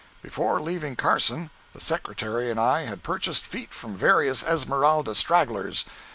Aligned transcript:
Before 0.23 0.59
leaving 0.59 0.95
Carson, 0.95 1.51
the 1.73 1.79
Secretary 1.79 2.49
and 2.49 2.59
I 2.59 2.85
had 2.85 3.03
purchased 3.03 3.45
"feet" 3.45 3.71
from 3.71 3.95
various 3.95 4.41
Esmeralda 4.41 5.13
stragglers. 5.13 5.85